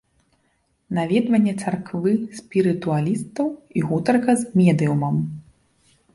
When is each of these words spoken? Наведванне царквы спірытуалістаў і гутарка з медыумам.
Наведванне 0.97 1.53
царквы 1.65 2.13
спірытуалістаў 2.39 3.47
і 3.79 3.85
гутарка 3.93 4.31
з 4.43 4.65
медыумам. 4.65 5.15